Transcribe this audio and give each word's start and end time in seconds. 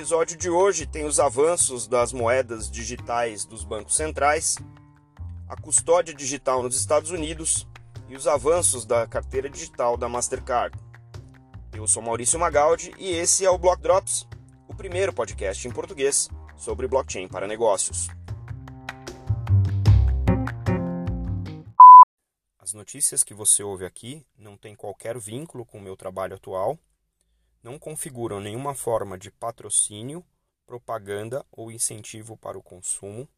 episódio 0.00 0.34
de 0.34 0.48
hoje 0.48 0.86
tem 0.86 1.04
os 1.04 1.20
avanços 1.20 1.86
das 1.86 2.10
moedas 2.10 2.70
digitais 2.70 3.44
dos 3.44 3.64
bancos 3.64 3.96
centrais, 3.96 4.56
a 5.46 5.54
custódia 5.60 6.14
digital 6.14 6.62
nos 6.62 6.74
Estados 6.74 7.10
Unidos 7.10 7.68
e 8.08 8.16
os 8.16 8.26
avanços 8.26 8.86
da 8.86 9.06
carteira 9.06 9.50
digital 9.50 9.98
da 9.98 10.08
Mastercard. 10.08 10.74
Eu 11.74 11.86
sou 11.86 12.02
Maurício 12.02 12.40
Magaldi 12.40 12.94
e 12.98 13.10
esse 13.10 13.44
é 13.44 13.50
o 13.50 13.58
Block 13.58 13.82
Drops, 13.82 14.26
o 14.66 14.74
primeiro 14.74 15.12
podcast 15.12 15.68
em 15.68 15.70
português 15.70 16.30
sobre 16.56 16.88
blockchain 16.88 17.28
para 17.28 17.46
negócios. 17.46 18.08
As 22.58 22.72
notícias 22.72 23.22
que 23.22 23.34
você 23.34 23.62
ouve 23.62 23.84
aqui 23.84 24.24
não 24.38 24.56
têm 24.56 24.74
qualquer 24.74 25.18
vínculo 25.18 25.66
com 25.66 25.76
o 25.76 25.82
meu 25.82 25.94
trabalho 25.94 26.36
atual 26.36 26.78
não 27.62 27.78
configuram 27.78 28.40
nenhuma 28.40 28.74
forma 28.74 29.18
de 29.18 29.30
patrocínio, 29.30 30.24
propaganda 30.66 31.44
ou 31.50 31.70
incentivo 31.70 32.36
para 32.36 32.58
o 32.58 32.62
consumo 32.62 33.28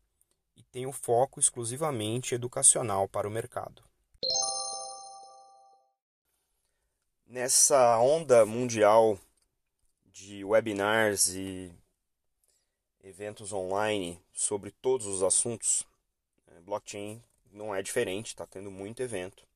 e 0.57 0.63
têm 0.63 0.87
o 0.87 0.93
foco 0.93 1.41
exclusivamente 1.41 2.35
educacional 2.35 3.09
para 3.09 3.27
o 3.27 3.31
mercado. 3.31 3.83
Nessa 7.27 7.99
onda 7.99 8.45
mundial 8.45 9.19
de 10.05 10.45
webinars 10.45 11.29
e 11.29 11.75
eventos 13.03 13.53
online 13.53 14.23
sobre 14.33 14.71
todos 14.71 15.07
os 15.07 15.23
assuntos, 15.23 15.87
eh, 16.47 16.61
blockchain 16.61 17.23
não 17.51 17.75
é 17.75 17.83
diferente, 17.83 18.29
está 18.29 18.47
tendo 18.47 18.71
muito 18.71 19.03
evento. 19.03 19.47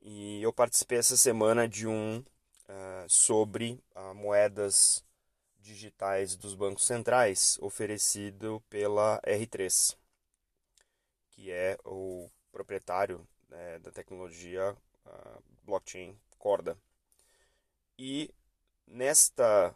E 0.00 0.42
eu 0.42 0.52
participei 0.52 0.98
essa 0.98 1.16
semana 1.16 1.68
de 1.68 1.86
um 1.86 2.24
uh, 2.72 3.08
sobre 3.08 3.78
uh, 3.94 4.14
moedas 4.14 5.04
digitais 5.60 6.36
dos 6.36 6.54
bancos 6.54 6.84
centrais 6.84 7.58
oferecido 7.60 8.62
pela 8.68 9.20
R3, 9.22 9.96
que 11.30 11.50
é 11.50 11.78
o 11.84 12.28
proprietário 12.50 13.26
né, 13.48 13.78
da 13.78 13.90
tecnologia 13.90 14.76
uh, 15.06 15.42
blockchain 15.64 16.18
Corda. 16.38 16.76
E 17.98 18.34
nesta 18.86 19.74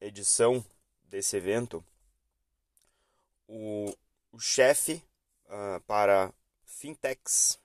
edição 0.00 0.64
desse 1.04 1.36
evento, 1.36 1.84
o, 3.46 3.94
o 4.32 4.38
chefe 4.38 5.02
uh, 5.46 5.80
para 5.86 6.32
fintechs 6.64 7.60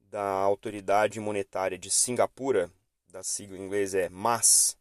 da 0.00 0.22
Autoridade 0.22 1.18
Monetária 1.18 1.78
de 1.78 1.90
Singapura, 1.90 2.70
da 3.16 3.22
sigla 3.22 3.56
em 3.56 3.62
inglês 3.62 3.94
é 3.94 4.10
MAS, 4.10 4.76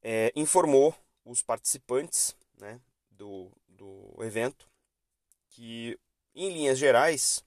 é, 0.00 0.32
informou 0.36 0.94
os 1.24 1.42
participantes 1.42 2.36
né, 2.56 2.80
do, 3.10 3.50
do 3.66 4.14
evento 4.22 4.70
que, 5.48 5.98
em 6.32 6.52
linhas 6.52 6.78
gerais, 6.78 7.44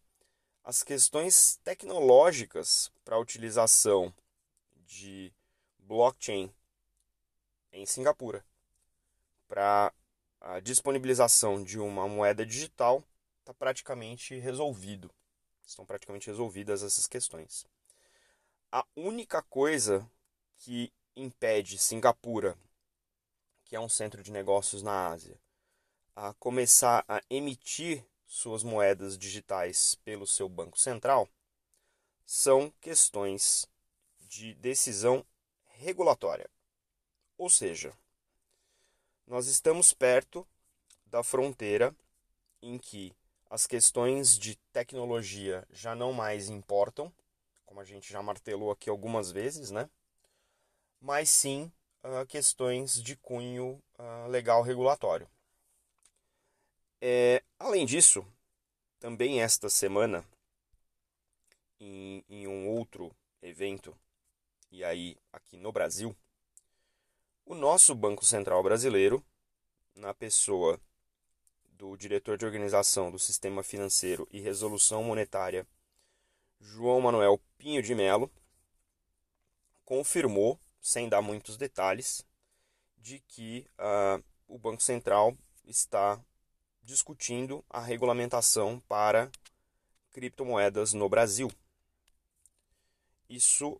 as 0.65 0.83
questões 0.83 1.61
tecnológicas 1.63 2.91
para 3.05 3.15
a 3.15 3.19
utilização 3.19 4.13
de 4.85 5.31
blockchain 5.79 6.53
em 7.71 7.85
Singapura 7.85 8.45
para 9.47 9.93
a 10.41 10.59
disponibilização 10.59 11.63
de 11.63 11.79
uma 11.79 12.05
moeda 12.09 12.45
digital 12.45 13.01
está 13.39 13.53
praticamente 13.53 14.37
resolvido. 14.39 15.09
Estão 15.65 15.85
praticamente 15.85 16.27
resolvidas 16.27 16.83
essas 16.83 17.07
questões. 17.07 17.65
A 18.75 18.83
única 18.95 19.39
coisa 19.43 20.09
que 20.57 20.91
impede 21.15 21.77
Singapura, 21.77 22.57
que 23.65 23.75
é 23.75 23.79
um 23.79 23.87
centro 23.87 24.23
de 24.23 24.31
negócios 24.31 24.81
na 24.81 25.09
Ásia, 25.09 25.39
a 26.15 26.33
começar 26.33 27.05
a 27.07 27.21
emitir 27.29 28.03
suas 28.25 28.63
moedas 28.63 29.15
digitais 29.15 29.93
pelo 30.03 30.25
seu 30.25 30.49
banco 30.49 30.79
central 30.79 31.29
são 32.25 32.73
questões 32.81 33.67
de 34.21 34.55
decisão 34.55 35.23
regulatória. 35.75 36.49
Ou 37.37 37.51
seja, 37.51 37.95
nós 39.27 39.45
estamos 39.45 39.93
perto 39.93 40.47
da 41.05 41.21
fronteira 41.21 41.95
em 42.59 42.79
que 42.79 43.15
as 43.51 43.67
questões 43.67 44.35
de 44.35 44.55
tecnologia 44.71 45.63
já 45.69 45.93
não 45.93 46.11
mais 46.11 46.49
importam 46.49 47.13
como 47.73 47.81
a 47.81 47.85
gente 47.85 48.13
já 48.13 48.21
martelou 48.21 48.69
aqui 48.69 48.87
algumas 48.87 49.31
vezes, 49.31 49.71
né? 49.71 49.89
Mas 51.01 51.27
sim 51.27 51.71
uh, 52.03 52.23
questões 52.27 53.01
de 53.01 53.15
cunho 53.15 53.81
uh, 53.97 54.27
legal 54.29 54.61
regulatório. 54.61 55.27
É, 57.01 57.41
além 57.57 57.83
disso, 57.83 58.23
também 58.99 59.41
esta 59.41 59.69
semana, 59.69 60.23
em, 61.79 62.23
em 62.29 62.45
um 62.45 62.69
outro 62.69 63.11
evento, 63.41 63.97
e 64.71 64.83
aí 64.83 65.17
aqui 65.31 65.57
no 65.57 65.71
Brasil, 65.71 66.15
o 67.43 67.55
nosso 67.55 67.95
Banco 67.95 68.23
Central 68.23 68.61
Brasileiro, 68.61 69.25
na 69.95 70.13
pessoa 70.13 70.79
do 71.69 71.97
diretor 71.97 72.37
de 72.37 72.45
organização 72.45 73.09
do 73.09 73.17
Sistema 73.17 73.63
Financeiro 73.63 74.27
e 74.29 74.39
Resolução 74.39 75.03
Monetária 75.03 75.65
João 76.63 77.01
Manuel 77.01 77.41
Pinho 77.57 77.83
de 77.83 77.93
Melo 77.93 78.31
confirmou, 79.83 80.57
sem 80.81 81.09
dar 81.09 81.21
muitos 81.21 81.57
detalhes, 81.57 82.25
de 82.97 83.19
que 83.19 83.67
uh, 83.77 84.23
o 84.47 84.57
Banco 84.57 84.81
Central 84.81 85.37
está 85.65 86.23
discutindo 86.81 87.63
a 87.69 87.81
regulamentação 87.81 88.79
para 88.87 89.29
criptomoedas 90.11 90.93
no 90.93 91.09
Brasil. 91.09 91.51
Isso, 93.29 93.73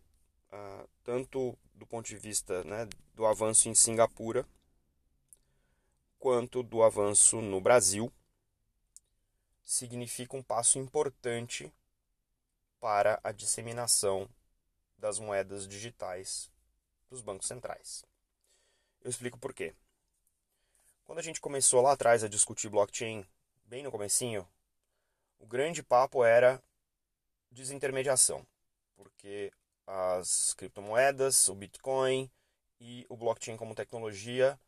uh, 0.52 0.88
tanto 1.02 1.56
do 1.72 1.86
ponto 1.86 2.06
de 2.06 2.16
vista 2.16 2.62
né, 2.64 2.86
do 3.14 3.24
avanço 3.24 3.68
em 3.68 3.74
Singapura, 3.74 4.46
quanto 6.18 6.62
do 6.62 6.82
avanço 6.82 7.40
no 7.40 7.60
Brasil, 7.62 8.12
significa 9.62 10.36
um 10.36 10.42
passo 10.42 10.78
importante 10.78 11.72
para 12.84 13.18
a 13.24 13.32
disseminação 13.32 14.28
das 14.98 15.18
moedas 15.18 15.66
digitais 15.66 16.50
dos 17.08 17.22
bancos 17.22 17.48
centrais. 17.48 18.04
Eu 19.00 19.08
explico 19.08 19.38
por 19.38 19.54
quê. 19.54 19.74
Quando 21.02 21.18
a 21.18 21.22
gente 21.22 21.40
começou 21.40 21.80
lá 21.80 21.92
atrás 21.92 22.22
a 22.22 22.28
discutir 22.28 22.68
blockchain, 22.68 23.26
bem 23.64 23.82
no 23.82 23.90
comecinho, 23.90 24.46
o 25.38 25.46
grande 25.46 25.82
papo 25.82 26.22
era 26.22 26.62
desintermediação, 27.50 28.46
porque 28.94 29.50
as 29.86 30.52
criptomoedas, 30.52 31.48
o 31.48 31.54
Bitcoin 31.54 32.30
e 32.78 33.06
o 33.08 33.16
blockchain 33.16 33.56
como 33.56 33.74
tecnologia 33.74 34.60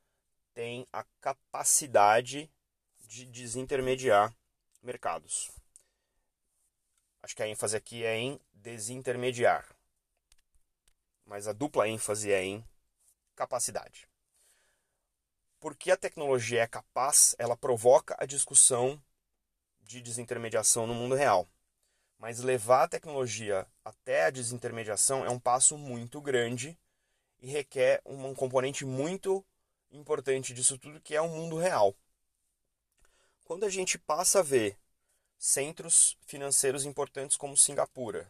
têm 0.54 0.88
a 0.90 1.04
capacidade 1.20 2.50
de 2.98 3.26
desintermediar 3.26 4.34
mercados. 4.82 5.50
Acho 7.26 7.34
que 7.34 7.42
a 7.42 7.48
ênfase 7.48 7.76
aqui 7.76 8.04
é 8.04 8.16
em 8.16 8.40
desintermediar. 8.52 9.66
Mas 11.24 11.48
a 11.48 11.52
dupla 11.52 11.88
ênfase 11.88 12.30
é 12.30 12.44
em 12.44 12.64
capacidade. 13.34 14.08
Porque 15.58 15.90
a 15.90 15.96
tecnologia 15.96 16.62
é 16.62 16.68
capaz, 16.68 17.34
ela 17.36 17.56
provoca 17.56 18.14
a 18.20 18.26
discussão 18.26 19.02
de 19.80 20.00
desintermediação 20.00 20.86
no 20.86 20.94
mundo 20.94 21.16
real. 21.16 21.48
Mas 22.16 22.38
levar 22.38 22.84
a 22.84 22.88
tecnologia 22.88 23.66
até 23.84 24.26
a 24.26 24.30
desintermediação 24.30 25.24
é 25.26 25.28
um 25.28 25.40
passo 25.40 25.76
muito 25.76 26.20
grande 26.20 26.78
e 27.40 27.50
requer 27.50 28.00
um 28.06 28.36
componente 28.36 28.84
muito 28.84 29.44
importante 29.90 30.54
disso 30.54 30.78
tudo, 30.78 31.00
que 31.00 31.16
é 31.16 31.20
o 31.20 31.28
mundo 31.28 31.58
real. 31.58 31.92
Quando 33.42 33.64
a 33.64 33.68
gente 33.68 33.98
passa 33.98 34.38
a 34.38 34.44
ver 34.44 34.78
centros 35.38 36.16
financeiros 36.26 36.84
importantes 36.84 37.36
como 37.36 37.56
Singapura, 37.56 38.28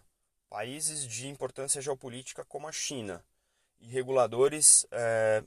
países 0.48 1.06
de 1.06 1.28
importância 1.28 1.80
geopolítica 1.80 2.44
como 2.44 2.68
a 2.68 2.72
China 2.72 3.24
e 3.80 3.88
reguladores 3.88 4.86
é, 4.90 5.42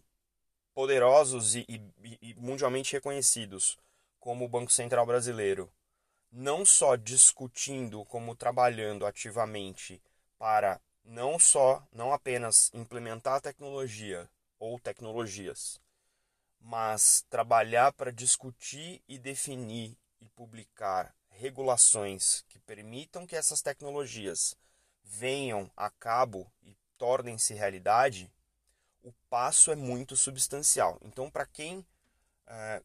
poderosos 0.73 1.55
e, 1.55 1.65
e, 1.67 2.17
e 2.21 2.33
mundialmente 2.35 2.93
reconhecidos 2.93 3.77
como 4.19 4.45
o 4.45 4.49
Banco 4.49 4.71
Central 4.71 5.05
Brasileiro, 5.05 5.71
não 6.31 6.65
só 6.65 6.95
discutindo 6.95 8.05
como 8.05 8.35
trabalhando 8.35 9.05
ativamente 9.05 10.01
para 10.37 10.79
não 11.03 11.39
só, 11.39 11.85
não 11.91 12.13
apenas 12.13 12.71
implementar 12.73 13.35
a 13.35 13.41
tecnologia 13.41 14.29
ou 14.59 14.79
tecnologias, 14.79 15.81
mas 16.59 17.25
trabalhar 17.29 17.91
para 17.93 18.11
discutir 18.11 19.01
e 19.07 19.17
definir 19.17 19.97
e 20.21 20.29
publicar 20.29 21.15
regulações 21.39 22.43
que 22.49 22.59
permitam 22.59 23.25
que 23.25 23.35
essas 23.35 23.61
tecnologias 23.61 24.55
venham 25.03 25.71
a 25.75 25.89
cabo 25.89 26.51
e 26.61 26.75
tornem-se 26.97 27.53
realidade, 27.53 28.29
o 29.01 29.13
passo 29.29 29.71
é 29.71 29.75
muito 29.75 30.17
substancial. 30.17 30.99
Então, 31.01 31.31
para 31.31 31.45
quem, 31.45 31.85
é, 32.45 32.83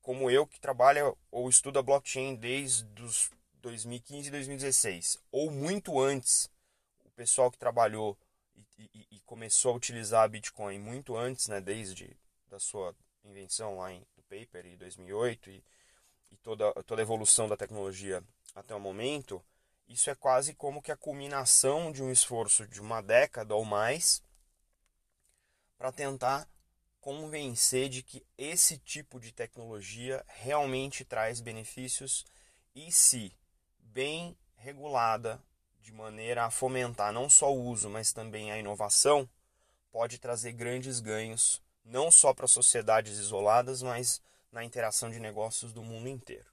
como 0.00 0.30
eu, 0.30 0.46
que 0.46 0.60
trabalha 0.60 1.12
ou 1.30 1.48
estuda 1.48 1.82
blockchain 1.82 2.36
desde 2.36 3.02
os 3.02 3.30
2015 3.60 4.28
e 4.28 4.30
2016, 4.30 5.18
ou 5.32 5.50
muito 5.50 6.00
antes, 6.00 6.48
o 7.04 7.10
pessoal 7.10 7.50
que 7.50 7.58
trabalhou 7.58 8.16
e, 8.78 8.88
e, 8.94 9.06
e, 9.16 9.20
começou 9.22 9.72
a 9.72 9.76
utilizar 9.76 10.22
a 10.22 10.28
Bitcoin 10.28 10.78
muito 10.78 11.16
antes, 11.16 11.48
né, 11.48 11.60
desde 11.60 12.16
da 12.48 12.60
sua 12.60 12.94
invenção 13.24 13.78
lá 13.78 13.92
em 13.92 14.00
do 14.16 14.22
paper 14.22 14.66
em 14.66 14.76
2008 14.76 15.50
e, 15.50 15.64
toda, 16.42 16.72
toda 16.84 17.00
a 17.00 17.04
evolução 17.04 17.48
da 17.48 17.56
tecnologia 17.56 18.22
até 18.54 18.74
o 18.74 18.80
momento, 18.80 19.42
isso 19.88 20.10
é 20.10 20.14
quase 20.14 20.54
como 20.54 20.82
que 20.82 20.92
a 20.92 20.96
culminação 20.96 21.90
de 21.90 22.02
um 22.02 22.12
esforço 22.12 22.66
de 22.66 22.80
uma 22.80 23.00
década 23.00 23.54
ou 23.54 23.64
mais 23.64 24.22
para 25.76 25.92
tentar 25.92 26.48
convencer 27.00 27.88
de 27.88 28.02
que 28.02 28.26
esse 28.36 28.76
tipo 28.78 29.18
de 29.18 29.32
tecnologia 29.32 30.24
realmente 30.26 31.04
traz 31.04 31.40
benefícios 31.40 32.26
e 32.74 32.92
se 32.92 33.32
bem 33.78 34.36
regulada 34.56 35.40
de 35.80 35.92
maneira 35.92 36.44
a 36.44 36.50
fomentar 36.50 37.12
não 37.12 37.30
só 37.30 37.54
o 37.54 37.64
uso, 37.64 37.88
mas 37.88 38.12
também 38.12 38.52
a 38.52 38.58
inovação, 38.58 39.28
pode 39.90 40.18
trazer 40.18 40.52
grandes 40.52 41.00
ganhos 41.00 41.62
não 41.84 42.10
só 42.10 42.34
para 42.34 42.46
sociedades 42.46 43.16
isoladas, 43.16 43.80
mas 43.80 44.20
na 44.50 44.64
interação 44.64 45.10
de 45.10 45.20
negócios 45.20 45.72
do 45.72 45.82
mundo 45.82 46.08
inteiro. 46.08 46.50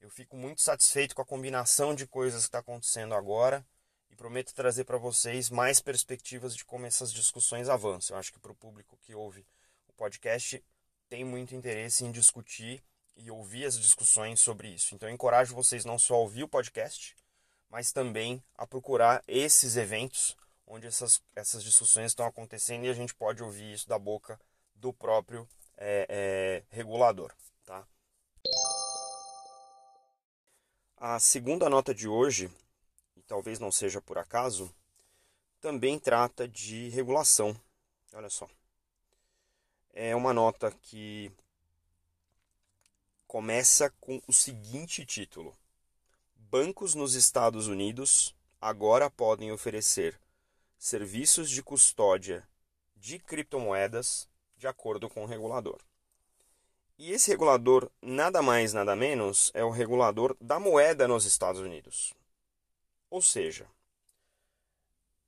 Eu 0.00 0.10
fico 0.10 0.36
muito 0.36 0.60
satisfeito 0.60 1.14
com 1.14 1.22
a 1.22 1.26
combinação 1.26 1.94
de 1.94 2.06
coisas 2.06 2.42
que 2.42 2.48
está 2.48 2.60
acontecendo 2.60 3.14
agora 3.14 3.66
e 4.10 4.14
prometo 4.14 4.54
trazer 4.54 4.84
para 4.84 4.96
vocês 4.96 5.50
mais 5.50 5.80
perspectivas 5.80 6.54
de 6.54 6.64
como 6.64 6.86
essas 6.86 7.12
discussões 7.12 7.68
avançam. 7.68 8.14
Eu 8.14 8.20
acho 8.20 8.32
que 8.32 8.38
para 8.38 8.52
o 8.52 8.56
público 8.56 8.96
que 9.02 9.14
ouve 9.14 9.44
o 9.88 9.92
podcast 9.92 10.62
tem 11.08 11.24
muito 11.24 11.54
interesse 11.54 12.04
em 12.04 12.12
discutir 12.12 12.82
e 13.16 13.30
ouvir 13.30 13.64
as 13.64 13.78
discussões 13.78 14.38
sobre 14.38 14.68
isso. 14.68 14.94
Então 14.94 15.08
eu 15.08 15.14
encorajo 15.14 15.54
vocês 15.54 15.84
não 15.84 15.98
só 15.98 16.14
a 16.14 16.18
ouvir 16.18 16.44
o 16.44 16.48
podcast, 16.48 17.16
mas 17.68 17.92
também 17.92 18.42
a 18.54 18.66
procurar 18.66 19.22
esses 19.26 19.76
eventos 19.76 20.36
onde 20.64 20.86
essas, 20.86 21.20
essas 21.34 21.64
discussões 21.64 22.12
estão 22.12 22.26
acontecendo 22.26 22.84
e 22.84 22.88
a 22.88 22.94
gente 22.94 23.14
pode 23.14 23.42
ouvir 23.42 23.72
isso 23.72 23.88
da 23.88 23.98
boca 23.98 24.38
do 24.74 24.92
próprio 24.92 25.48
é, 25.78 26.06
é, 26.08 26.62
regulador. 26.74 27.32
Tá? 27.64 27.86
A 30.96 31.18
segunda 31.20 31.70
nota 31.70 31.94
de 31.94 32.08
hoje, 32.08 32.50
e 33.16 33.22
talvez 33.22 33.58
não 33.58 33.70
seja 33.70 34.02
por 34.02 34.18
acaso, 34.18 34.74
também 35.60 35.98
trata 35.98 36.46
de 36.46 36.88
regulação. 36.88 37.58
Olha 38.12 38.28
só. 38.28 38.48
É 39.92 40.14
uma 40.14 40.32
nota 40.32 40.70
que 40.82 41.30
começa 43.26 43.90
com 44.00 44.20
o 44.26 44.32
seguinte 44.32 45.04
título: 45.06 45.56
Bancos 46.34 46.94
nos 46.94 47.14
Estados 47.14 47.66
Unidos 47.66 48.34
agora 48.60 49.10
podem 49.10 49.52
oferecer 49.52 50.20
serviços 50.78 51.50
de 51.50 51.62
custódia 51.62 52.48
de 52.96 53.18
criptomoedas 53.18 54.28
de 54.58 54.66
acordo 54.66 55.08
com 55.08 55.22
o 55.22 55.26
regulador. 55.26 55.80
E 56.98 57.12
esse 57.12 57.30
regulador, 57.30 57.90
nada 58.02 58.42
mais, 58.42 58.72
nada 58.72 58.96
menos, 58.96 59.52
é 59.54 59.64
o 59.64 59.70
regulador 59.70 60.36
da 60.40 60.58
moeda 60.58 61.06
nos 61.06 61.24
Estados 61.24 61.60
Unidos. 61.60 62.12
Ou 63.08 63.22
seja, 63.22 63.70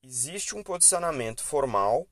existe 0.02 0.56
um 0.56 0.64
posicionamento 0.64 1.44
formal 1.44 2.08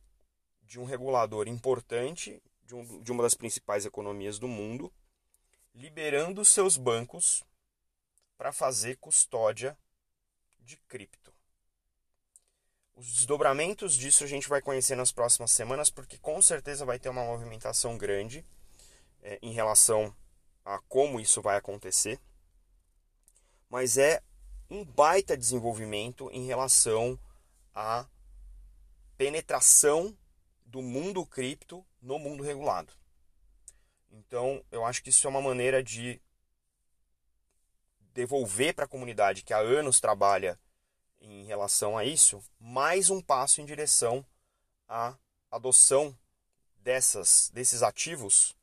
de 0.62 0.78
um 0.78 0.84
regulador 0.84 1.48
importante 1.48 2.40
de, 2.62 2.74
um, 2.74 3.02
de 3.02 3.10
uma 3.10 3.22
das 3.22 3.34
principais 3.34 3.84
economias 3.84 4.38
do 4.38 4.46
mundo, 4.46 4.92
liberando 5.74 6.44
seus 6.44 6.76
bancos 6.76 7.42
para 8.36 8.52
fazer 8.52 8.96
custódia 8.98 9.76
de 10.60 10.76
cripto. 10.76 11.32
Os 12.98 13.12
desdobramentos 13.14 13.94
disso 13.94 14.24
a 14.24 14.26
gente 14.26 14.48
vai 14.48 14.60
conhecer 14.60 14.96
nas 14.96 15.12
próximas 15.12 15.52
semanas, 15.52 15.88
porque 15.88 16.18
com 16.18 16.42
certeza 16.42 16.84
vai 16.84 16.98
ter 16.98 17.08
uma 17.08 17.22
movimentação 17.22 17.96
grande 17.96 18.44
é, 19.22 19.38
em 19.40 19.52
relação 19.52 20.12
a 20.64 20.80
como 20.88 21.20
isso 21.20 21.40
vai 21.40 21.56
acontecer. 21.56 22.18
Mas 23.70 23.98
é 23.98 24.20
um 24.68 24.84
baita 24.84 25.36
desenvolvimento 25.36 26.28
em 26.32 26.44
relação 26.44 27.16
à 27.72 28.04
penetração 29.16 30.12
do 30.66 30.82
mundo 30.82 31.24
cripto 31.24 31.86
no 32.02 32.18
mundo 32.18 32.42
regulado. 32.42 32.92
Então, 34.10 34.60
eu 34.72 34.84
acho 34.84 35.04
que 35.04 35.10
isso 35.10 35.24
é 35.24 35.30
uma 35.30 35.40
maneira 35.40 35.84
de 35.84 36.20
devolver 38.12 38.74
para 38.74 38.86
a 38.86 38.88
comunidade 38.88 39.44
que 39.44 39.54
há 39.54 39.58
anos 39.58 40.00
trabalha 40.00 40.58
em 41.20 41.44
relação 41.44 41.96
a 41.96 42.04
isso, 42.04 42.42
mais 42.58 43.10
um 43.10 43.20
passo 43.20 43.60
em 43.60 43.64
direção 43.64 44.24
à 44.88 45.16
adoção 45.50 46.16
dessas, 46.76 47.50
desses 47.52 47.82
ativos 47.82 48.56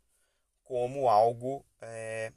como 0.64 1.08
algo 1.08 1.66
é, 1.80 2.32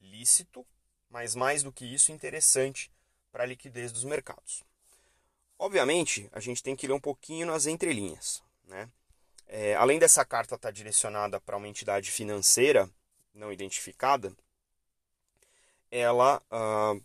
lícito, 0.00 0.64
mas 1.08 1.34
mais 1.34 1.62
do 1.62 1.72
que 1.72 1.84
isso, 1.84 2.12
interessante 2.12 2.90
para 3.32 3.42
a 3.42 3.46
liquidez 3.46 3.90
dos 3.92 4.04
mercados. 4.04 4.62
Obviamente, 5.58 6.28
a 6.32 6.40
gente 6.40 6.62
tem 6.62 6.76
que 6.76 6.86
ler 6.86 6.92
um 6.92 7.00
pouquinho 7.00 7.46
nas 7.46 7.66
entrelinhas. 7.66 8.42
Né? 8.64 8.88
É, 9.46 9.74
além 9.74 9.98
dessa 9.98 10.24
carta 10.24 10.54
estar 10.54 10.68
tá 10.68 10.72
direcionada 10.72 11.40
para 11.40 11.56
uma 11.56 11.68
entidade 11.68 12.10
financeira 12.10 12.88
não 13.32 13.52
identificada, 13.52 14.32
ela 15.90 16.42
uh, 16.50 17.04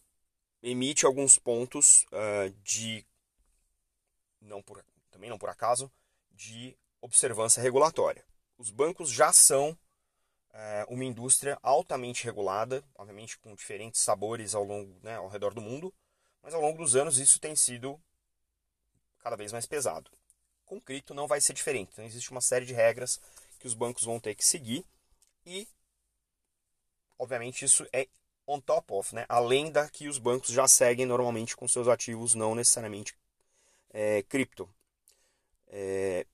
emite 0.61 1.05
alguns 1.05 1.37
pontos 1.37 2.05
uh, 2.11 2.49
de, 2.63 3.05
não 4.41 4.61
por, 4.61 4.83
também 5.09 5.29
não 5.29 5.37
por 5.37 5.49
acaso, 5.49 5.91
de 6.31 6.77
observância 7.01 7.61
regulatória. 7.61 8.25
Os 8.57 8.69
bancos 8.69 9.09
já 9.09 9.31
são 9.31 9.71
uh, 9.71 10.93
uma 10.93 11.05
indústria 11.05 11.57
altamente 11.61 12.25
regulada, 12.25 12.83
obviamente 12.95 13.37
com 13.37 13.55
diferentes 13.55 14.01
sabores 14.01 14.53
ao 14.53 14.63
longo, 14.63 14.99
né, 15.01 15.15
ao 15.15 15.27
redor 15.27 15.53
do 15.53 15.61
mundo, 15.61 15.93
mas 16.41 16.53
ao 16.53 16.61
longo 16.61 16.77
dos 16.77 16.95
anos 16.95 17.17
isso 17.17 17.39
tem 17.39 17.55
sido 17.55 17.99
cada 19.19 19.35
vez 19.35 19.51
mais 19.51 19.65
pesado. 19.65 20.11
Com 20.65 20.79
cripto 20.79 21.13
não 21.13 21.27
vai 21.27 21.41
ser 21.41 21.53
diferente. 21.53 21.89
Então 21.93 22.05
existe 22.05 22.31
uma 22.31 22.41
série 22.41 22.65
de 22.65 22.73
regras 22.73 23.19
que 23.59 23.67
os 23.67 23.73
bancos 23.73 24.03
vão 24.03 24.19
ter 24.19 24.35
que 24.35 24.45
seguir 24.45 24.85
e 25.45 25.67
obviamente 27.17 27.65
isso 27.65 27.85
é 27.91 28.07
on 28.51 28.59
top 28.59 28.93
of, 28.93 29.13
né? 29.13 29.25
além 29.29 29.71
da 29.71 29.87
que 29.87 30.07
os 30.07 30.17
bancos 30.17 30.49
já 30.49 30.67
seguem 30.67 31.05
normalmente 31.05 31.55
com 31.55 31.67
seus 31.67 31.87
ativos 31.87 32.33
não 32.33 32.55
necessariamente 32.55 33.15
é, 33.91 34.23
cripto. 34.23 34.67
É, 35.67 36.25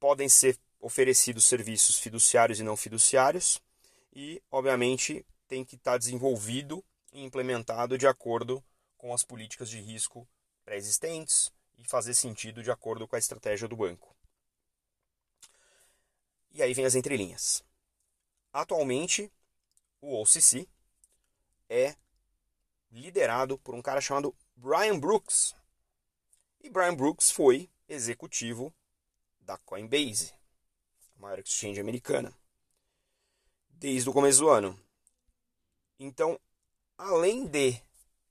podem 0.00 0.28
ser 0.28 0.58
oferecidos 0.80 1.44
serviços 1.44 1.98
fiduciários 1.98 2.58
e 2.58 2.64
não 2.64 2.76
fiduciários 2.76 3.62
e, 4.12 4.42
obviamente, 4.50 5.24
tem 5.46 5.64
que 5.64 5.76
estar 5.76 5.96
desenvolvido 5.96 6.84
e 7.12 7.22
implementado 7.22 7.96
de 7.96 8.06
acordo 8.06 8.62
com 8.96 9.14
as 9.14 9.22
políticas 9.22 9.70
de 9.70 9.80
risco 9.80 10.28
pré-existentes 10.64 11.52
e 11.78 11.88
fazer 11.88 12.14
sentido 12.14 12.62
de 12.62 12.70
acordo 12.70 13.06
com 13.06 13.14
a 13.14 13.18
estratégia 13.18 13.68
do 13.68 13.76
banco. 13.76 14.14
E 16.52 16.62
aí 16.62 16.74
vem 16.74 16.84
as 16.84 16.96
entrelinhas. 16.96 17.62
Atualmente, 18.52 19.32
o 20.00 20.20
OCC, 20.20 20.68
é 21.70 21.94
liderado 22.90 23.56
por 23.56 23.74
um 23.74 23.80
cara 23.80 24.00
chamado 24.00 24.36
Brian 24.56 24.98
Brooks. 24.98 25.54
E 26.60 26.68
Brian 26.68 26.94
Brooks 26.94 27.30
foi 27.30 27.70
executivo 27.88 28.74
da 29.40 29.56
Coinbase, 29.58 30.34
a 31.16 31.20
maior 31.20 31.38
exchange 31.38 31.80
americana, 31.80 32.36
desde 33.70 34.10
o 34.10 34.12
começo 34.12 34.40
do 34.40 34.48
ano. 34.48 34.78
Então, 35.98 36.38
além 36.98 37.46
de 37.46 37.80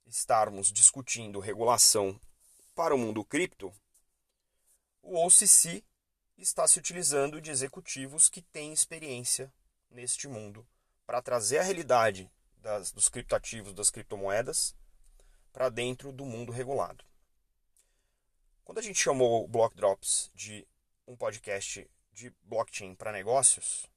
estarmos 0.06 0.70
discutindo 0.70 1.40
regulação 1.40 2.20
para 2.74 2.94
o 2.94 2.98
mundo 2.98 3.24
cripto, 3.24 3.72
o 5.02 5.26
OCC 5.26 5.82
está 6.36 6.68
se 6.68 6.78
utilizando 6.78 7.40
de 7.40 7.50
executivos 7.50 8.28
que 8.28 8.42
têm 8.42 8.72
experiência 8.72 9.52
neste 9.90 10.28
mundo 10.28 10.66
para 11.06 11.22
trazer 11.22 11.58
a 11.58 11.62
realidade 11.62 12.30
das, 12.60 12.92
dos 12.92 13.08
criptoativos, 13.08 13.72
das 13.72 13.90
criptomoedas, 13.90 14.74
para 15.52 15.68
dentro 15.68 16.12
do 16.12 16.24
mundo 16.24 16.52
regulado. 16.52 17.04
Quando 18.64 18.78
a 18.78 18.82
gente 18.82 19.00
chamou 19.00 19.44
o 19.44 19.48
Block 19.48 19.74
Drops 19.74 20.30
de 20.34 20.66
um 21.06 21.16
podcast 21.16 21.90
de 22.12 22.32
blockchain 22.44 22.94
para 22.94 23.12
negócios, 23.12 23.88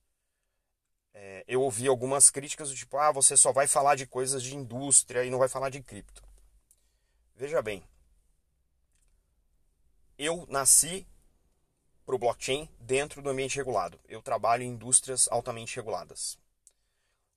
é, 1.14 1.44
eu 1.48 1.62
ouvi 1.62 1.88
algumas 1.88 2.30
críticas 2.32 2.70
do 2.70 2.76
tipo: 2.76 2.98
ah, 2.98 3.12
você 3.12 3.38
só 3.38 3.52
vai 3.52 3.68
falar 3.68 3.96
de 3.96 4.08
coisas 4.08 4.42
de 4.42 4.56
indústria 4.56 5.24
e 5.24 5.30
não 5.30 5.38
vai 5.38 5.48
falar 5.48 5.70
de 5.70 5.82
cripto. 5.82 6.24
Veja 7.36 7.62
bem, 7.62 7.88
eu 10.18 10.46
nasci 10.50 11.08
para 12.06 12.16
o 12.16 12.20
blockchain 12.20 12.70
dentro 12.80 13.22
do 13.22 13.30
ambiente 13.30 13.58
regulado. 13.58 14.00
Eu 14.08 14.22
trabalho 14.22 14.64
em 14.64 14.70
indústrias 14.70 15.28
altamente 15.32 15.76
reguladas. 15.76 16.38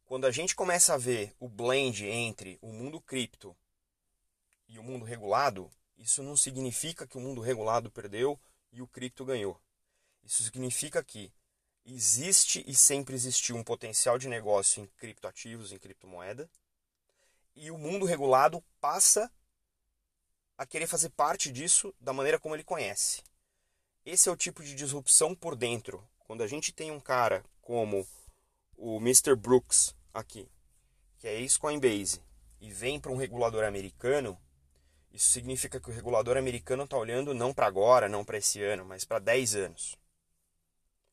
Quando 0.07 0.25
a 0.25 0.31
gente 0.31 0.55
começa 0.55 0.95
a 0.95 0.97
ver 0.97 1.35
o 1.41 1.49
blend 1.49 2.07
entre 2.07 2.61
o 2.63 2.69
mundo 2.69 3.01
cripto 3.01 3.57
e 4.69 4.79
o 4.79 4.83
mundo 4.83 5.05
regulado, 5.05 5.69
isso 5.99 6.23
não 6.23 6.37
significa 6.37 7.09
que 7.09 7.17
o 7.17 7.21
mundo 7.21 7.41
regulado 7.41 7.91
perdeu 7.91 8.39
e 8.71 8.81
o 8.81 8.87
cripto 8.87 9.25
ganhou. 9.25 9.61
Isso 10.23 10.45
significa 10.45 11.03
que 11.03 11.33
existe 11.85 12.65
e 12.69 12.75
sempre 12.75 13.17
existiu 13.17 13.57
um 13.57 13.65
potencial 13.65 14.17
de 14.17 14.29
negócio 14.29 14.81
em 14.81 14.87
criptoativos, 14.97 15.73
em 15.73 15.79
criptomoeda, 15.79 16.49
e 17.57 17.73
o 17.73 17.77
mundo 17.77 18.07
regulado 18.07 18.63
passa 18.81 19.29
a 20.57 20.65
querer 20.65 20.87
fazer 20.87 21.09
parte 21.11 21.51
disso 21.51 21.93
da 22.01 22.13
maneira 22.13 22.39
como 22.39 22.55
ele 22.55 22.63
conhece. 22.63 23.25
Esse 24.05 24.29
é 24.29 24.33
o 24.33 24.37
tipo 24.37 24.63
de 24.63 24.73
disrupção 24.73 25.35
por 25.35 25.57
dentro. 25.57 26.09
Quando 26.21 26.45
a 26.45 26.47
gente 26.47 26.73
tem 26.73 26.93
um 26.93 27.01
cara 27.01 27.45
como 27.61 28.07
o 28.76 28.99
Mr. 28.99 29.35
Brooks 29.35 29.95
aqui, 30.12 30.49
que 31.18 31.26
é 31.26 31.35
ex-Coinbase, 31.40 32.23
e 32.61 32.71
vem 32.71 33.00
para 33.00 33.12
um 33.12 33.16
regulador 33.16 33.64
americano, 33.64 34.38
isso 35.12 35.30
significa 35.30 35.80
que 35.80 35.88
o 35.88 35.92
regulador 35.92 36.37
americano 36.37 36.85
está 36.85 36.97
olhando 36.97 37.33
não 37.33 37.52
para 37.52 37.66
agora, 37.66 38.09
não 38.09 38.25
para 38.25 38.38
esse 38.38 38.62
ano, 38.62 38.85
mas 38.85 39.04
para 39.04 39.18
10 39.18 39.56
anos. 39.56 39.99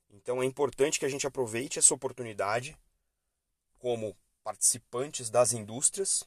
Então 0.09 0.41
é 0.41 0.45
importante 0.45 0.99
que 0.99 1.05
a 1.05 1.09
gente 1.09 1.25
aproveite 1.25 1.79
essa 1.79 1.93
oportunidade 1.93 2.77
como 3.79 4.15
participantes 4.43 5.29
das 5.29 5.53
indústrias 5.53 6.23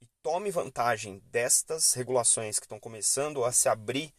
e 0.00 0.06
tome 0.22 0.50
vantagem 0.50 1.18
destas 1.26 1.92
regulações 1.92 2.58
que 2.58 2.66
estão 2.66 2.80
começando 2.80 3.44
a 3.44 3.52
se 3.52 3.68
abrir 3.68 4.14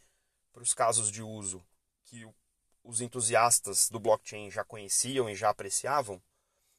para 0.52 0.62
os 0.62 0.74
casos 0.74 1.10
de 1.10 1.22
uso 1.22 1.64
que 2.04 2.24
os 2.84 3.00
entusiastas 3.00 3.88
do 3.88 4.00
blockchain 4.00 4.50
já 4.50 4.64
conheciam 4.64 5.28
e 5.28 5.34
já 5.34 5.50
apreciavam 5.50 6.22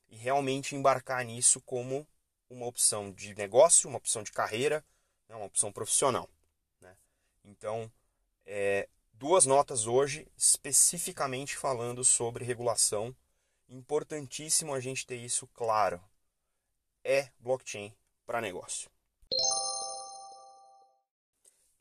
e 0.10 0.16
realmente 0.16 0.76
embarcar 0.76 1.26
nisso 1.26 1.60
como 1.62 2.08
uma 2.50 2.66
opção 2.66 3.12
de 3.12 3.34
negócio, 3.36 3.90
uma 3.90 3.98
opção 3.98 4.22
de 4.22 4.32
carreira 4.32 4.86
é 5.28 5.36
uma 5.36 5.46
opção 5.46 5.72
profissional. 5.72 6.30
Né? 6.80 6.96
Então, 7.44 7.92
é, 8.46 8.88
duas 9.14 9.46
notas 9.46 9.88
hoje, 9.88 10.28
especificamente 10.38 11.58
falando 11.58 12.04
sobre 12.04 12.46
regulação. 12.46 13.16
Importantíssimo 13.68 14.74
a 14.74 14.80
gente 14.80 15.06
ter 15.08 15.16
isso 15.16 15.48
claro. 15.48 16.00
É 17.04 17.30
blockchain 17.40 17.94
para 18.26 18.40
negócio. 18.40 18.92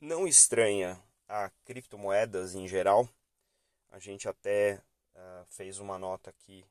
Não 0.01 0.27
estranha 0.27 1.01
a 1.29 1.49
criptomoedas 1.63 2.55
em 2.55 2.67
geral. 2.67 3.07
A 3.93 3.99
gente 3.99 4.27
até 4.27 4.81
uh, 5.13 5.45
fez 5.45 5.77
uma 5.77 5.99
nota 5.99 6.31
aqui 6.31 6.65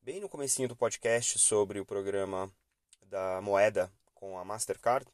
bem 0.00 0.20
no 0.20 0.28
comecinho 0.28 0.68
do 0.68 0.76
podcast 0.76 1.36
sobre 1.40 1.80
o 1.80 1.84
programa 1.84 2.48
da 3.02 3.40
moeda 3.40 3.92
com 4.14 4.38
a 4.38 4.44
Mastercard. 4.44 5.04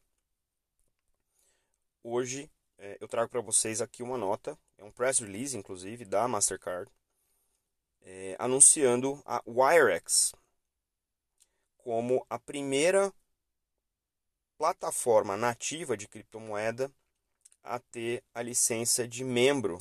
Hoje 2.04 2.50
é, 2.76 2.98
eu 3.00 3.08
trago 3.08 3.30
para 3.30 3.40
vocês 3.40 3.80
aqui 3.80 4.02
uma 4.02 4.18
nota, 4.18 4.54
é 4.76 4.84
um 4.84 4.92
press 4.92 5.18
release 5.20 5.56
inclusive 5.56 6.04
da 6.04 6.28
Mastercard, 6.28 6.92
é, 8.02 8.36
anunciando 8.38 9.22
a 9.24 9.42
WireX 9.46 10.34
como 11.78 12.22
a 12.28 12.38
primeira 12.38 13.10
plataforma 14.58 15.38
nativa 15.38 15.96
de 15.96 16.06
criptomoeda 16.06 16.92
a 17.62 17.78
ter 17.78 18.22
a 18.34 18.42
licença 18.42 19.08
de 19.08 19.24
membro 19.24 19.78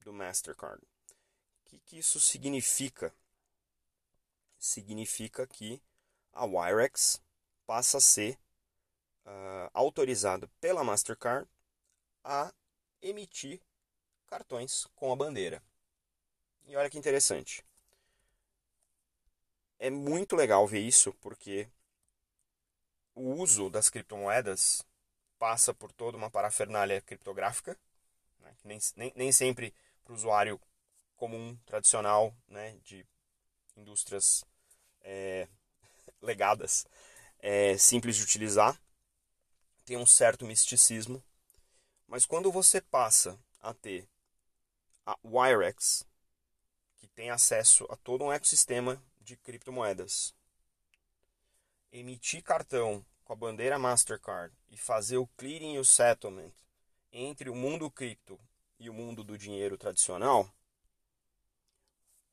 do 0.00 0.12
Mastercard. 0.12 0.84
Que, 1.76 1.78
que 1.84 1.98
isso 1.98 2.20
significa? 2.20 3.12
Significa 4.58 5.46
que 5.46 5.82
a 6.32 6.44
WireX 6.44 7.20
passa 7.66 7.98
a 7.98 8.00
ser 8.00 8.38
uh, 9.24 9.70
autorizada 9.74 10.48
pela 10.60 10.82
Mastercard 10.82 11.48
a 12.24 12.52
emitir 13.02 13.60
cartões 14.26 14.86
com 14.94 15.12
a 15.12 15.16
bandeira. 15.16 15.62
E 16.64 16.76
olha 16.76 16.90
que 16.90 16.98
interessante. 16.98 17.64
É 19.78 19.90
muito 19.90 20.34
legal 20.34 20.66
ver 20.66 20.80
isso 20.80 21.12
porque 21.14 21.68
o 23.14 23.34
uso 23.34 23.68
das 23.68 23.90
criptomoedas 23.90 24.82
passa 25.38 25.74
por 25.74 25.92
toda 25.92 26.16
uma 26.16 26.30
parafernália 26.30 27.02
criptográfica, 27.02 27.78
né, 28.38 28.54
que 28.56 28.66
nem, 28.66 28.78
nem, 28.96 29.12
nem 29.14 29.32
sempre 29.32 29.74
para 30.02 30.12
o 30.12 30.16
usuário 30.16 30.60
comum, 31.16 31.56
tradicional, 31.66 32.34
né, 32.48 32.76
de 32.84 33.06
indústrias 33.76 34.44
é, 35.02 35.48
legadas, 36.22 36.86
é 37.38 37.76
simples 37.76 38.16
de 38.16 38.22
utilizar. 38.22 38.80
Tem 39.84 39.96
um 39.96 40.06
certo 40.06 40.44
misticismo 40.44 41.22
mas 42.08 42.24
quando 42.24 42.52
você 42.52 42.80
passa 42.80 43.38
a 43.60 43.74
ter 43.74 44.08
a 45.04 45.18
Wirex, 45.24 46.06
que 46.96 47.06
tem 47.08 47.30
acesso 47.30 47.84
a 47.90 47.96
todo 47.96 48.24
um 48.24 48.32
ecossistema 48.32 49.02
de 49.20 49.36
criptomoedas, 49.36 50.34
emitir 51.92 52.42
cartão 52.42 53.04
com 53.24 53.32
a 53.32 53.36
bandeira 53.36 53.78
Mastercard 53.78 54.54
e 54.68 54.76
fazer 54.76 55.16
o 55.16 55.26
clearing 55.36 55.74
e 55.74 55.78
o 55.78 55.84
settlement 55.84 56.52
entre 57.12 57.50
o 57.50 57.56
mundo 57.56 57.90
cripto 57.90 58.38
e 58.78 58.88
o 58.88 58.94
mundo 58.94 59.24
do 59.24 59.36
dinheiro 59.36 59.76
tradicional, 59.76 60.48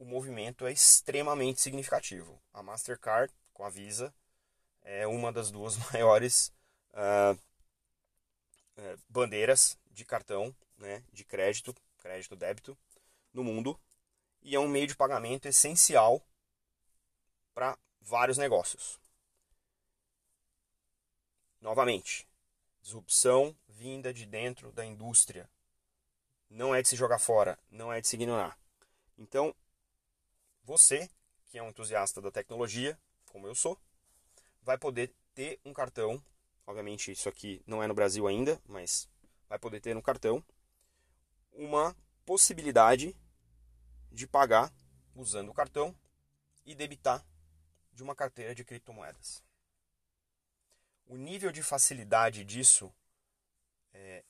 o 0.03 0.05
movimento 0.05 0.67
é 0.67 0.72
extremamente 0.72 1.62
significativo. 1.62 2.38
A 2.53 2.62
Mastercard, 2.62 3.33
com 3.53 3.63
a 3.63 3.69
Visa, 3.69 4.13
é 4.81 5.07
uma 5.07 5.31
das 5.31 5.50
duas 5.50 5.77
maiores 5.91 6.51
uh, 6.93 7.39
é, 8.75 8.98
bandeiras 9.07 9.77
de 9.89 10.03
cartão, 10.03 10.53
né, 10.77 11.01
de 11.13 11.24
crédito, 11.24 11.74
crédito 12.00 12.36
débito 12.36 12.77
no 13.33 13.45
mundo 13.45 13.79
e 14.41 14.53
é 14.53 14.60
um 14.60 14.67
meio 14.67 14.88
de 14.88 14.95
pagamento 14.95 15.48
essencial 15.48 16.22
para 17.53 17.77
vários 18.01 18.38
negócios. 18.38 19.00
Novamente, 21.62 22.27
disrupção 22.81 23.55
vinda 23.69 24.13
de 24.13 24.25
dentro 24.25 24.69
da 24.74 24.86
indústria. 24.86 25.50
Não 26.50 26.75
é 26.75 26.81
de 26.81 26.89
se 26.89 26.98
jogar 26.98 27.19
fora, 27.19 27.57
não 27.72 27.91
é 27.91 28.01
de 28.01 28.07
se 28.07 28.17
ignorar. 28.17 28.60
Então, 29.17 29.55
você, 30.63 31.10
que 31.48 31.58
é 31.58 31.63
um 31.63 31.70
entusiasta 31.70 32.22
da 32.22 32.32
tecnologia, 32.32 32.98
como 33.32 33.48
eu 33.48 33.55
sou, 33.55 33.79
vai 34.62 34.77
poder 34.77 35.13
ter 35.34 35.60
um 35.65 35.74
cartão 35.74 36.24
obviamente 36.65 37.12
isso 37.12 37.29
aqui 37.29 37.62
não 37.65 37.82
é 37.84 37.88
no 37.88 37.93
Brasil 37.93 38.27
ainda, 38.27 38.62
mas 38.65 39.10
vai 39.48 39.60
poder 39.60 39.79
ter 39.79 39.93
no 39.93 40.01
cartão, 40.01 40.43
uma 41.51 41.96
possibilidade 42.25 43.15
de 44.12 44.25
pagar 44.25 44.74
usando 45.15 45.50
o 45.50 45.53
cartão 45.53 45.96
e 46.65 46.74
debitar 46.74 47.25
de 47.91 48.01
uma 48.01 48.15
carteira 48.15 48.55
de 48.55 48.63
criptomoedas. 48.63 49.43
O 51.05 51.17
nível 51.17 51.51
de 51.51 51.62
facilidade 51.62 52.43
disso, 52.43 52.91
é, 53.93 54.24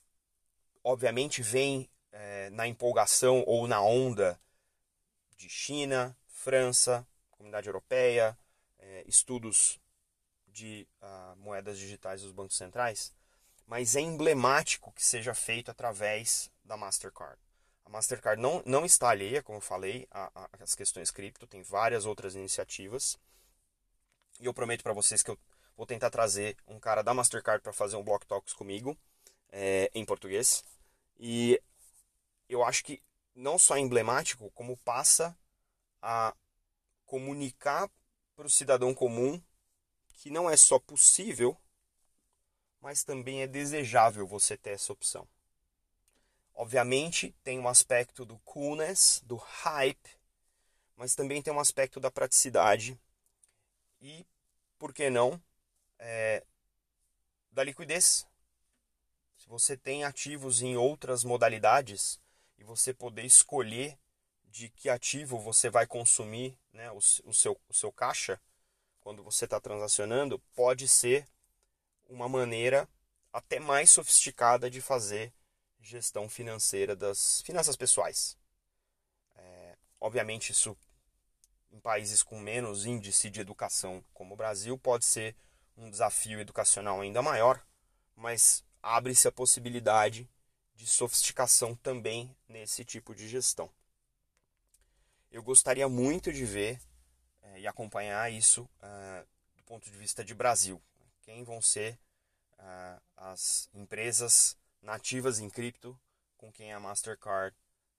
obviamente, 0.82 1.40
vem 1.40 1.88
é, 2.12 2.50
na 2.50 2.66
empolgação 2.66 3.42
ou 3.46 3.66
na 3.66 3.80
onda 3.80 4.38
de 5.36 5.48
China, 5.48 6.16
França, 6.44 7.06
Comunidade 7.30 7.68
Europeia, 7.68 8.38
é, 8.78 9.02
estudos 9.06 9.80
de 10.46 10.86
uh, 11.00 11.36
moedas 11.36 11.78
digitais 11.78 12.20
dos 12.20 12.32
bancos 12.32 12.58
centrais, 12.58 13.14
mas 13.66 13.96
é 13.96 14.02
emblemático 14.02 14.92
que 14.92 15.02
seja 15.02 15.34
feito 15.34 15.70
através 15.70 16.50
da 16.62 16.76
Mastercard. 16.76 17.40
A 17.86 17.88
Mastercard 17.88 18.40
não, 18.40 18.62
não 18.66 18.84
está 18.84 19.08
alheia, 19.08 19.42
como 19.42 19.56
eu 19.56 19.62
falei, 19.62 20.06
às 20.60 20.74
questões 20.74 21.10
cripto, 21.10 21.46
tem 21.46 21.62
várias 21.62 22.04
outras 22.04 22.34
iniciativas. 22.34 23.18
E 24.38 24.44
eu 24.44 24.52
prometo 24.52 24.82
para 24.82 24.92
vocês 24.92 25.22
que 25.22 25.30
eu 25.30 25.38
vou 25.74 25.86
tentar 25.86 26.10
trazer 26.10 26.58
um 26.68 26.78
cara 26.78 27.00
da 27.00 27.14
Mastercard 27.14 27.62
para 27.62 27.72
fazer 27.72 27.96
um 27.96 28.04
Block 28.04 28.26
Talks 28.26 28.52
comigo, 28.52 28.94
é, 29.50 29.90
em 29.94 30.04
português. 30.04 30.62
E 31.18 31.58
eu 32.50 32.62
acho 32.62 32.84
que 32.84 33.02
não 33.34 33.58
só 33.58 33.76
é 33.76 33.80
emblemático, 33.80 34.50
como 34.50 34.76
passa 34.76 35.34
a 36.06 36.36
comunicar 37.06 37.90
para 38.36 38.46
o 38.46 38.50
cidadão 38.50 38.92
comum 38.94 39.42
que 40.12 40.28
não 40.28 40.50
é 40.50 40.56
só 40.56 40.78
possível, 40.78 41.56
mas 42.78 43.02
também 43.02 43.40
é 43.40 43.46
desejável 43.46 44.26
você 44.26 44.54
ter 44.54 44.70
essa 44.70 44.92
opção. 44.92 45.26
Obviamente, 46.54 47.34
tem 47.42 47.58
um 47.58 47.66
aspecto 47.66 48.26
do 48.26 48.38
coolness, 48.40 49.22
do 49.24 49.36
hype, 49.36 50.10
mas 50.94 51.14
também 51.14 51.40
tem 51.40 51.52
um 51.52 51.58
aspecto 51.58 51.98
da 51.98 52.10
praticidade 52.10 53.00
e, 54.00 54.26
por 54.78 54.92
que 54.92 55.08
não, 55.08 55.42
é, 55.98 56.44
da 57.50 57.64
liquidez. 57.64 58.26
Se 59.38 59.48
você 59.48 59.74
tem 59.74 60.04
ativos 60.04 60.60
em 60.60 60.76
outras 60.76 61.24
modalidades, 61.24 62.20
e 62.58 62.64
você 62.64 62.92
poder 62.92 63.24
escolher 63.24 63.98
de 64.54 64.68
que 64.68 64.88
ativo 64.88 65.36
você 65.36 65.68
vai 65.68 65.84
consumir 65.84 66.56
né, 66.72 66.88
o, 66.92 66.98
o, 66.98 67.34
seu, 67.34 67.60
o 67.68 67.74
seu 67.74 67.90
caixa 67.90 68.40
quando 69.00 69.20
você 69.20 69.46
está 69.46 69.60
transacionando, 69.60 70.38
pode 70.54 70.86
ser 70.86 71.26
uma 72.08 72.28
maneira 72.28 72.88
até 73.32 73.58
mais 73.58 73.90
sofisticada 73.90 74.70
de 74.70 74.80
fazer 74.80 75.32
gestão 75.80 76.28
financeira 76.28 76.94
das 76.94 77.42
finanças 77.42 77.74
pessoais. 77.74 78.38
É, 79.34 79.76
obviamente, 80.00 80.52
isso 80.52 80.76
em 81.72 81.80
países 81.80 82.22
com 82.22 82.38
menos 82.38 82.86
índice 82.86 83.28
de 83.30 83.40
educação 83.40 84.04
como 84.14 84.34
o 84.34 84.36
Brasil 84.36 84.78
pode 84.78 85.04
ser 85.04 85.34
um 85.76 85.90
desafio 85.90 86.38
educacional 86.38 87.00
ainda 87.00 87.20
maior, 87.20 87.60
mas 88.14 88.64
abre-se 88.80 89.26
a 89.26 89.32
possibilidade 89.32 90.30
de 90.76 90.86
sofisticação 90.86 91.74
também 91.74 92.34
nesse 92.48 92.84
tipo 92.84 93.16
de 93.16 93.28
gestão. 93.28 93.68
Eu 95.34 95.42
gostaria 95.42 95.88
muito 95.88 96.32
de 96.32 96.44
ver 96.44 96.80
é, 97.42 97.58
e 97.58 97.66
acompanhar 97.66 98.30
isso 98.30 98.70
uh, 98.80 99.26
do 99.56 99.64
ponto 99.64 99.90
de 99.90 99.98
vista 99.98 100.24
de 100.24 100.32
Brasil. 100.32 100.80
Quem 101.22 101.42
vão 101.42 101.60
ser 101.60 101.98
uh, 102.52 103.02
as 103.16 103.68
empresas 103.74 104.56
nativas 104.80 105.40
em 105.40 105.50
cripto 105.50 105.98
com 106.36 106.52
quem 106.52 106.72
a 106.72 106.78
Mastercard 106.78 107.52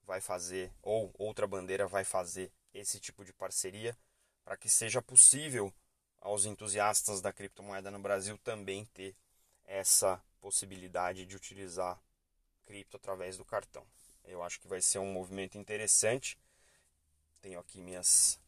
vai 0.06 0.22
fazer 0.22 0.72
ou 0.82 1.13
outra 1.18 1.46
bandeira 1.46 1.86
vai 1.86 2.06
fazer 2.06 2.54
esse 2.74 3.01
tipo 3.01 3.25
de 3.25 3.34
parceria 3.34 3.98
para 4.46 4.56
que 4.56 4.70
seja 4.70 5.01
possível 5.01 5.74
aos 6.22 6.46
entusiastas 6.46 7.20
da 7.20 7.34
criptomoeda 7.34 7.92
no 7.92 8.00
Brasil 8.00 8.38
também 8.38 8.86
ter 8.94 9.13
essa 9.65 10.24
possibilidade 10.39 11.25
de 11.25 11.36
utilizar 11.36 12.01
cripto 12.65 12.96
através 12.96 13.36
do 13.36 13.44
cartão. 13.44 13.86
Eu 14.24 14.42
acho 14.42 14.58
que 14.58 14.70
vai 14.70 14.82
ser 14.82 15.00
um 15.00 15.12
movimento 15.12 15.58
interessante. 15.58 16.39
Tenho 17.46 17.60
aqui 17.60 17.80
minhas 17.80 18.40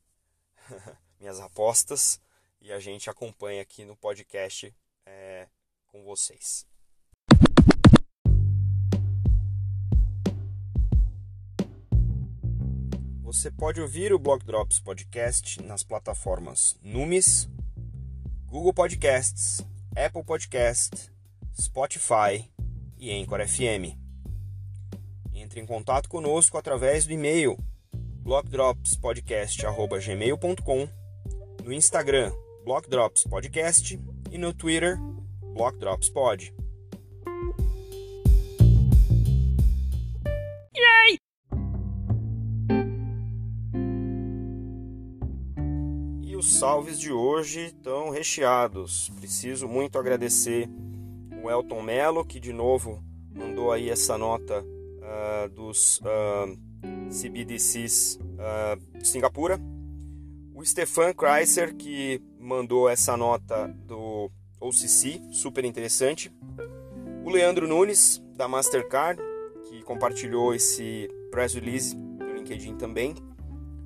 minhas 1.22 1.40
apostas 1.40 2.20
e 2.60 2.74
a 2.74 2.80
gente 2.80 3.12
acompanha 3.12 3.62
aqui 3.62 3.86
no 3.86 3.96
podcast 3.96 4.76
é, 5.06 5.48
com 5.86 6.04
vocês. 6.04 6.66
Você 13.22 13.52
pode 13.52 13.80
ouvir 13.80 14.12
o 14.14 14.18
Block 14.18 14.44
Drops 14.44 14.80
Podcast 14.80 15.62
nas 15.62 15.84
plataformas 15.84 16.76
Numis, 16.82 17.48
Google 18.48 18.74
Podcasts, 18.74 19.64
Apple 19.96 20.24
Podcast, 20.24 21.14
Spotify 21.54 22.52
e 22.98 23.12
Anchor 23.12 23.48
FM. 23.48 23.96
Entre 25.36 25.60
em 25.60 25.68
contato 25.68 26.10
conosco 26.10 26.58
através 26.58 27.06
do 27.06 27.14
e-mail 27.14 27.56
blockdropspodcast.gmail.com, 28.28 30.90
no 31.64 31.72
Instagram 31.72 32.34
blockdropspodcast 32.66 33.98
e 34.30 34.38
no 34.38 34.54
Twitter 34.54 34.98
blockdropspod. 35.54 36.54
os 46.36 46.60
salves 46.60 47.00
de 47.00 47.12
hoje 47.12 47.66
estão 47.66 48.12
recheados. 48.12 49.10
Preciso 49.20 49.68
muito 49.68 49.98
agradecer 49.98 50.70
o 51.44 51.50
Elton 51.50 51.82
Mello, 51.82 52.24
que 52.24 52.40
de 52.40 52.54
novo 52.54 53.04
mandou 53.34 53.72
aí 53.72 53.90
essa 53.90 54.20
nota 54.20 54.64
uh, 54.64 55.50
dos 55.50 56.00
uh, 56.02 56.67
CBDCs 57.10 58.20
uh, 58.22 58.40
ah, 58.40 58.78
Singapura. 59.04 59.60
O 60.54 60.66
Stefan 60.66 61.14
Kreiser, 61.14 61.76
que 61.76 62.22
mandou 62.40 62.90
essa 62.90 63.16
nota 63.16 63.68
do 63.86 64.32
OCC, 64.60 65.22
super 65.32 65.64
interessante. 65.66 66.32
O 67.24 67.30
Leandro 67.30 67.68
Nunes, 67.68 68.22
da 68.36 68.48
Mastercard, 68.48 69.22
que 69.68 69.84
compartilhou 69.84 70.56
esse 70.56 71.10
press 71.30 71.54
release 71.54 71.96
no 71.96 72.34
LinkedIn 72.34 72.76
também. 72.76 73.14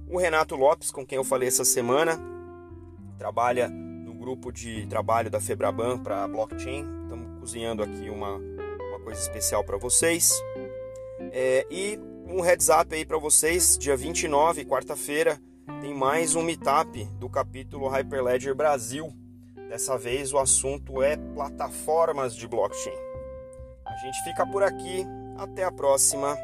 O 0.08 0.18
Renato 0.18 0.56
Lopes, 0.56 0.92
com 0.92 1.06
quem 1.06 1.18
eu 1.18 1.24
falei 1.24 1.48
essa 1.48 1.66
semana, 1.66 2.20
trabalha 3.18 3.68
no 3.70 4.14
grupo 4.14 4.52
de 4.52 4.86
trabalho 4.88 5.30
da 5.30 5.40
Febraban 5.40 5.98
para 5.98 6.28
blockchain. 6.28 6.86
Estamos 7.04 7.40
cozinhando 7.40 7.84
aqui 7.84 8.10
uma, 8.10 8.36
uma 8.36 9.00
coisa 9.04 9.20
especial 9.20 9.64
para 9.64 9.78
vocês. 9.78 10.34
É, 11.32 11.66
e 11.70 12.00
um 12.32 12.42
heads 12.42 12.70
up 12.70 12.96
aí 12.96 13.04
para 13.04 13.18
vocês, 13.18 13.78
dia 13.78 13.96
29, 13.96 14.64
quarta-feira, 14.64 15.38
tem 15.82 15.94
mais 15.94 16.34
um 16.34 16.42
meetup 16.42 17.04
do 17.20 17.30
capítulo 17.30 17.90
Hyperledger 17.90 18.56
Brasil. 18.56 19.14
Dessa 19.68 19.98
vez 19.98 20.32
o 20.32 20.38
assunto 20.38 21.04
é 21.04 21.18
plataformas 21.18 22.34
de 22.34 22.48
blockchain. 22.48 22.96
A 23.86 23.96
gente 23.98 24.24
fica 24.24 24.46
por 24.46 24.64
aqui, 24.64 25.06
até 25.38 25.66
a 25.66 25.72
próxima. 25.72 26.38